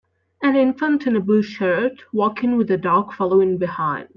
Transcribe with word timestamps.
An 0.41 0.55
infant 0.55 1.05
in 1.05 1.15
a 1.15 1.19
blue 1.19 1.43
shirt 1.43 2.05
walking 2.11 2.57
with 2.57 2.69
the 2.69 2.77
dog 2.79 3.13
following 3.13 3.59
behind. 3.59 4.09